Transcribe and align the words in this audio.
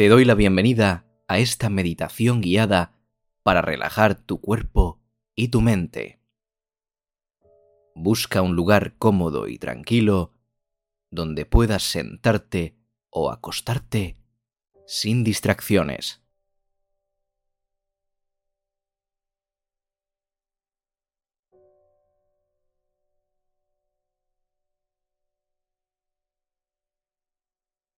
Te 0.00 0.08
doy 0.08 0.24
la 0.24 0.34
bienvenida 0.34 1.04
a 1.28 1.40
esta 1.40 1.68
meditación 1.68 2.40
guiada 2.40 2.94
para 3.42 3.60
relajar 3.60 4.14
tu 4.14 4.40
cuerpo 4.40 4.98
y 5.34 5.48
tu 5.48 5.60
mente. 5.60 6.22
Busca 7.94 8.40
un 8.40 8.56
lugar 8.56 8.96
cómodo 8.96 9.46
y 9.46 9.58
tranquilo 9.58 10.32
donde 11.10 11.44
puedas 11.44 11.82
sentarte 11.82 12.78
o 13.10 13.30
acostarte 13.30 14.16
sin 14.86 15.22
distracciones. 15.22 16.22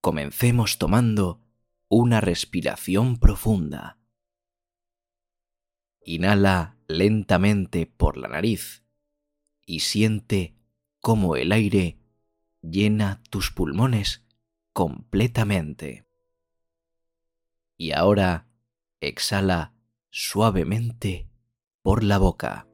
Comencemos 0.00 0.78
tomando 0.78 1.38
una 1.94 2.22
respiración 2.22 3.18
profunda. 3.18 3.98
Inhala 6.00 6.78
lentamente 6.88 7.84
por 7.84 8.16
la 8.16 8.28
nariz 8.28 8.82
y 9.66 9.80
siente 9.80 10.56
cómo 11.00 11.36
el 11.36 11.52
aire 11.52 11.98
llena 12.62 13.22
tus 13.28 13.50
pulmones 13.50 14.24
completamente. 14.72 16.06
Y 17.76 17.92
ahora 17.92 18.48
exhala 19.00 19.74
suavemente 20.08 21.28
por 21.82 22.04
la 22.04 22.16
boca. 22.16 22.66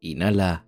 Inhala 0.00 0.67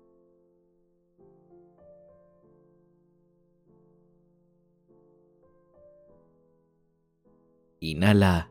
Inhala. 7.81 8.47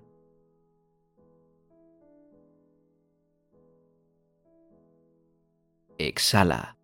Exhala. 5.98 6.76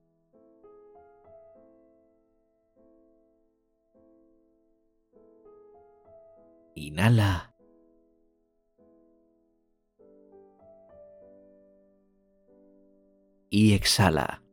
Inhala. 6.77 7.53
Y 13.51 13.75
exhala. 13.75 14.46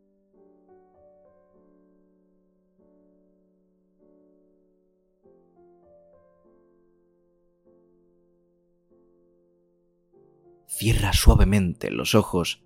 Cierra 10.67 11.13
suavemente 11.13 11.91
los 11.91 12.15
ojos 12.15 12.63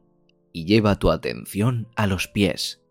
y 0.52 0.66
lleva 0.66 0.97
tu 0.97 1.12
atención 1.12 1.88
a 1.96 2.08
los 2.08 2.28
pies. 2.28 2.81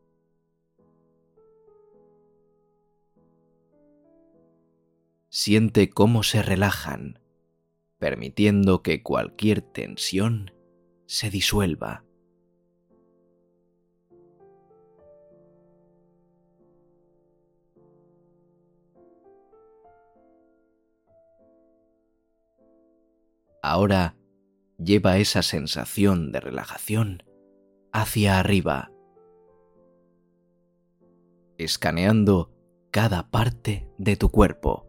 Siente 5.29 5.91
cómo 5.91 6.23
se 6.23 6.43
relajan, 6.43 7.19
permitiendo 7.99 8.83
que 8.83 9.03
cualquier 9.03 9.61
tensión 9.61 10.53
se 11.07 11.31
disuelva. 11.31 12.05
Ahora 23.63 24.17
lleva 24.79 25.19
esa 25.19 25.43
sensación 25.43 26.33
de 26.33 26.41
relajación 26.41 27.23
hacia 27.93 28.39
arriba, 28.39 28.91
escaneando 31.59 32.53
cada 32.91 33.31
parte 33.31 33.89
de 33.99 34.17
tu 34.17 34.31
cuerpo. 34.31 34.87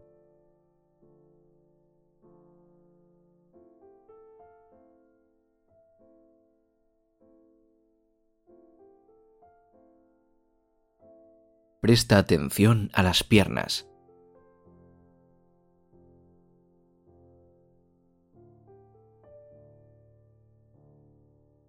Presta 11.80 12.18
atención 12.18 12.90
a 12.92 13.02
las 13.02 13.22
piernas. 13.22 13.88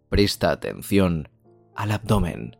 Presta 0.09 0.49
atención 0.49 1.29
al 1.75 1.91
abdomen. 1.91 2.57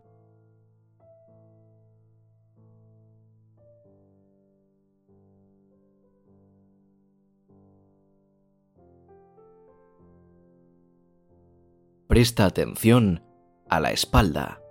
Presta 12.07 12.45
atención 12.45 13.23
a 13.67 13.79
la 13.79 13.91
espalda. 13.91 14.61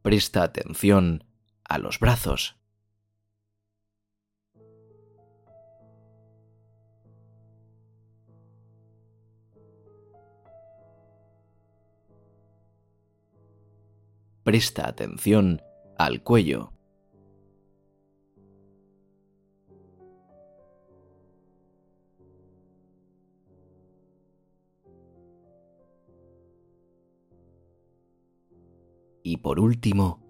Presta 0.00 0.42
atención 0.42 1.24
a 1.64 1.78
los 1.78 2.00
brazos. 2.00 2.59
Presta 14.50 14.88
atención 14.88 15.62
al 15.96 16.24
cuello. 16.24 16.72
Y 29.22 29.36
por 29.36 29.60
último, 29.60 30.20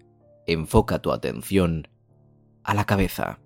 enfoca 0.45 1.01
tu 1.01 1.11
atención 1.11 1.87
a 2.61 2.75
la 2.75 2.85
cabeza. 2.85 3.39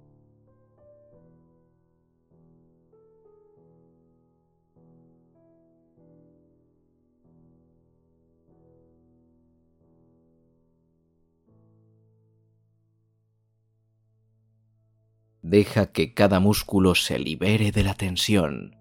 Deja 15.48 15.92
que 15.92 16.16
cada 16.16 16.40
músculo 16.40 16.96
se 16.96 17.20
libere 17.20 17.72
de 17.72 17.84
la 17.84 17.94
tensión. 17.94 18.76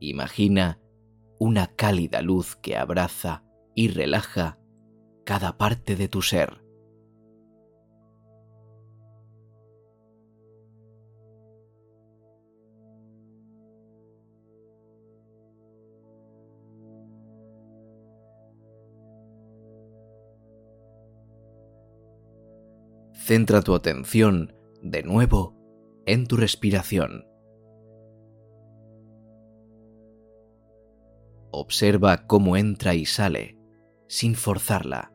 Imagina 0.00 0.80
una 1.38 1.68
cálida 1.68 2.20
luz 2.20 2.56
que 2.56 2.76
abraza 2.76 3.44
y 3.76 3.86
relaja 3.86 4.58
cada 5.24 5.56
parte 5.56 5.94
de 5.94 6.08
tu 6.08 6.20
ser. 6.20 6.63
Centra 23.24 23.62
tu 23.62 23.74
atención 23.74 24.54
de 24.82 25.02
nuevo 25.02 25.56
en 26.04 26.26
tu 26.26 26.36
respiración. 26.36 27.26
Observa 31.50 32.26
cómo 32.26 32.58
entra 32.58 32.94
y 32.94 33.06
sale 33.06 33.56
sin 34.08 34.34
forzarla. 34.34 35.10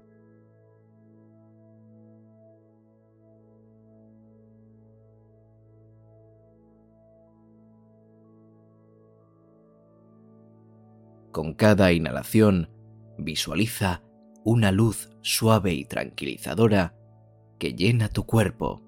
Con 11.31 11.53
cada 11.53 11.91
inhalación, 11.91 12.71
visualiza 13.19 14.01
una 14.43 14.71
luz 14.71 15.11
suave 15.21 15.73
y 15.73 15.85
tranquilizadora 15.85 16.98
que 17.59 17.73
llena 17.73 18.09
tu 18.09 18.25
cuerpo. 18.25 18.81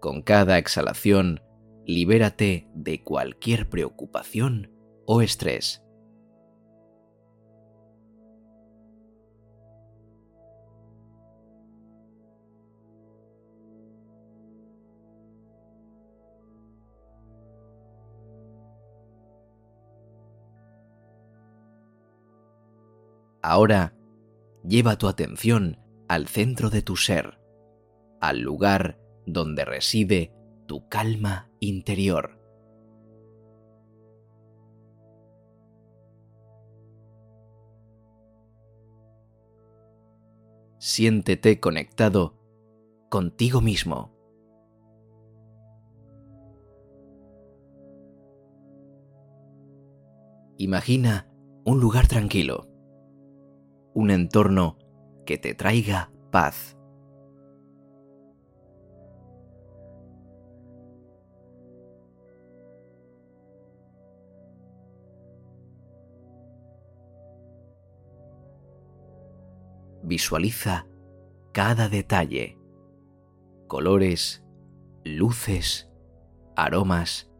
Con 0.00 0.22
cada 0.22 0.58
exhalación, 0.58 1.40
libérate 1.86 2.66
de 2.74 3.04
cualquier 3.04 3.68
preocupación 3.68 4.72
o 5.06 5.22
estrés. 5.22 5.81
Ahora, 23.42 23.92
lleva 24.62 24.96
tu 24.96 25.08
atención 25.08 25.78
al 26.08 26.28
centro 26.28 26.70
de 26.70 26.82
tu 26.82 26.94
ser, 26.94 27.40
al 28.20 28.40
lugar 28.40 29.00
donde 29.26 29.64
reside 29.64 30.32
tu 30.66 30.88
calma 30.88 31.50
interior. 31.58 32.38
Siéntete 40.78 41.58
conectado 41.58 42.38
contigo 43.08 43.60
mismo. 43.60 44.12
Imagina 50.58 51.28
un 51.64 51.80
lugar 51.80 52.06
tranquilo 52.06 52.71
un 53.94 54.10
entorno 54.10 54.78
que 55.26 55.38
te 55.38 55.54
traiga 55.54 56.10
paz. 56.30 56.76
Visualiza 70.04 70.86
cada 71.52 71.88
detalle, 71.88 72.58
colores, 73.68 74.44
luces, 75.04 75.90
aromas, 76.56 77.31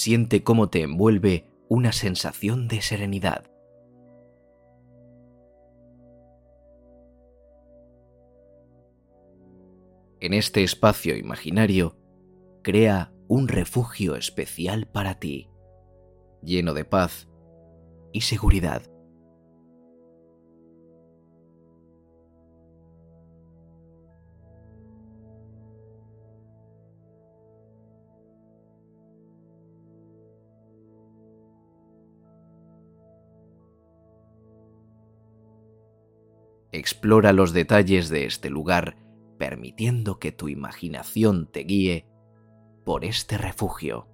siente 0.00 0.42
cómo 0.42 0.70
te 0.70 0.80
envuelve 0.80 1.44
una 1.68 1.92
sensación 1.92 2.68
de 2.68 2.80
serenidad. 2.80 3.44
En 10.20 10.32
este 10.32 10.62
espacio 10.64 11.18
imaginario, 11.18 11.98
crea 12.62 13.12
un 13.28 13.46
refugio 13.46 14.16
especial 14.16 14.86
para 14.86 15.18
ti, 15.18 15.50
lleno 16.42 16.72
de 16.72 16.86
paz 16.86 17.28
y 18.10 18.22
seguridad. 18.22 18.89
Explora 36.80 37.34
los 37.34 37.52
detalles 37.52 38.08
de 38.08 38.24
este 38.24 38.48
lugar, 38.48 38.96
permitiendo 39.38 40.18
que 40.18 40.32
tu 40.32 40.48
imaginación 40.48 41.46
te 41.52 41.60
guíe 41.60 42.06
por 42.86 43.04
este 43.04 43.36
refugio. 43.36 44.08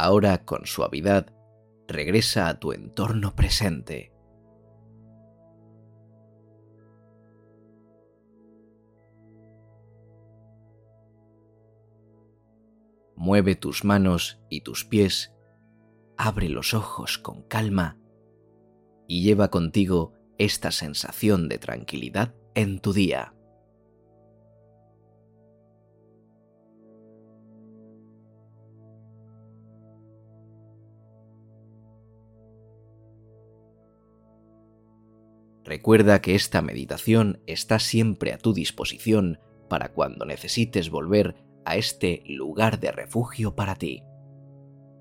Ahora 0.00 0.44
con 0.44 0.64
suavidad, 0.64 1.34
regresa 1.88 2.46
a 2.46 2.60
tu 2.60 2.70
entorno 2.70 3.34
presente. 3.34 4.12
Mueve 13.16 13.56
tus 13.56 13.82
manos 13.82 14.40
y 14.48 14.60
tus 14.60 14.84
pies, 14.84 15.34
abre 16.16 16.48
los 16.48 16.74
ojos 16.74 17.18
con 17.18 17.42
calma 17.42 17.98
y 19.08 19.24
lleva 19.24 19.50
contigo 19.50 20.12
esta 20.38 20.70
sensación 20.70 21.48
de 21.48 21.58
tranquilidad 21.58 22.36
en 22.54 22.78
tu 22.78 22.92
día. 22.92 23.34
Recuerda 35.68 36.22
que 36.22 36.34
esta 36.34 36.62
meditación 36.62 37.42
está 37.46 37.78
siempre 37.78 38.32
a 38.32 38.38
tu 38.38 38.54
disposición 38.54 39.38
para 39.68 39.92
cuando 39.92 40.24
necesites 40.24 40.88
volver 40.88 41.34
a 41.66 41.76
este 41.76 42.22
lugar 42.26 42.80
de 42.80 42.90
refugio 42.90 43.54
para 43.54 43.74
ti. 43.74 44.02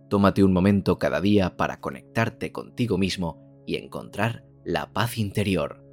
Tómate 0.09 0.43
un 0.43 0.51
momento 0.51 0.99
cada 0.99 1.21
día 1.21 1.55
para 1.55 1.79
conectarte 1.79 2.51
contigo 2.51 2.97
mismo 2.97 3.63
y 3.65 3.77
encontrar 3.77 4.43
la 4.65 4.91
paz 4.91 5.17
interior. 5.17 5.85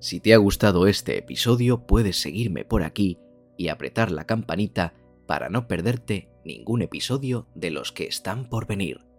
Si 0.00 0.18
te 0.18 0.34
ha 0.34 0.38
gustado 0.38 0.88
este 0.88 1.16
episodio 1.16 1.86
puedes 1.86 2.20
seguirme 2.20 2.64
por 2.64 2.82
aquí 2.82 3.20
y 3.56 3.68
apretar 3.68 4.10
la 4.10 4.24
campanita 4.26 4.94
para 5.28 5.50
no 5.50 5.68
perderte 5.68 6.32
ningún 6.44 6.82
episodio 6.82 7.46
de 7.54 7.70
los 7.70 7.92
que 7.92 8.08
están 8.08 8.48
por 8.48 8.66
venir. 8.66 9.09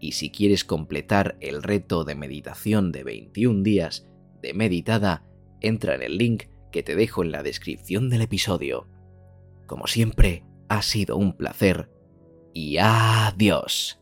Y 0.00 0.12
si 0.12 0.30
quieres 0.30 0.64
completar 0.64 1.36
el 1.40 1.62
reto 1.62 2.04
de 2.04 2.14
meditación 2.14 2.92
de 2.92 3.04
21 3.04 3.62
días 3.62 4.08
de 4.42 4.54
meditada, 4.54 5.24
entra 5.60 5.94
en 5.94 6.02
el 6.02 6.18
link 6.18 6.44
que 6.70 6.82
te 6.82 6.94
dejo 6.94 7.22
en 7.22 7.32
la 7.32 7.42
descripción 7.42 8.08
del 8.08 8.22
episodio. 8.22 8.88
Como 9.66 9.86
siempre, 9.86 10.44
ha 10.68 10.82
sido 10.82 11.16
un 11.16 11.36
placer 11.36 11.90
y 12.52 12.78
adiós. 12.78 14.00